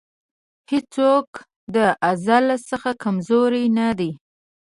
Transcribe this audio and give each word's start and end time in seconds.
هېڅوک 0.71 1.29
د 1.75 1.77
ازل 2.09 2.45
څخه 2.69 2.89
کمزوری 3.03 3.65
نه 3.77 3.87
دی. 3.99 4.11